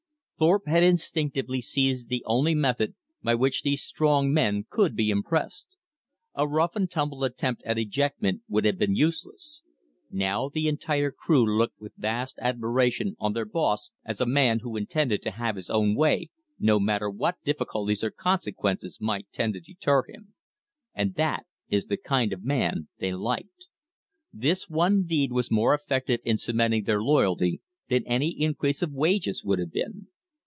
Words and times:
Thorpe 0.41 0.65
had 0.65 0.81
instinctively 0.81 1.61
seized 1.61 2.09
the 2.09 2.23
only 2.25 2.55
method 2.55 2.95
by 3.21 3.35
which 3.35 3.61
these 3.61 3.83
strong 3.83 4.33
men 4.33 4.65
could 4.71 4.95
be 4.95 5.11
impressed. 5.11 5.77
A 6.33 6.47
rough 6.47 6.75
and 6.75 6.89
tumble 6.89 7.23
attempt 7.23 7.61
at 7.63 7.77
ejectment 7.77 8.41
would 8.47 8.65
have 8.65 8.79
been 8.79 8.95
useless. 8.95 9.61
Now 10.09 10.49
the 10.49 10.67
entire 10.67 11.11
crew 11.11 11.45
looked 11.45 11.79
with 11.79 11.91
vast 11.95 12.39
admiration 12.41 13.15
on 13.19 13.33
their 13.33 13.45
boss 13.45 13.91
as 14.03 14.19
a 14.19 14.25
man 14.25 14.61
who 14.63 14.75
intended 14.77 15.21
to 15.21 15.29
have 15.29 15.55
his 15.57 15.69
own 15.69 15.93
way 15.93 16.31
no 16.57 16.79
matter 16.79 17.07
what 17.07 17.35
difficulties 17.45 18.03
or 18.03 18.09
consequences 18.09 18.97
might 18.99 19.31
tend 19.31 19.53
to 19.53 19.59
deter 19.59 20.01
him. 20.09 20.33
And 20.95 21.13
that 21.13 21.45
is 21.69 21.85
the 21.85 21.97
kind 21.97 22.33
of 22.33 22.43
man 22.43 22.87
they 22.97 23.13
liked. 23.13 23.67
This 24.33 24.67
one 24.67 25.03
deed 25.03 25.31
was 25.31 25.51
more 25.51 25.75
effective 25.75 26.19
in 26.25 26.39
cementing 26.39 26.85
their 26.85 27.03
loyalty 27.03 27.61
than 27.89 28.01
any 28.07 28.29
increase 28.29 28.81
of 28.81 28.91
wages 28.91 29.43
would 29.43 29.59
have 29.59 29.71
been. 29.71 30.07